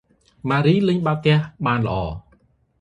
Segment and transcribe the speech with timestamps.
[0.49, 1.97] ម៉ារី លេងបាល់បោះបានល្អ។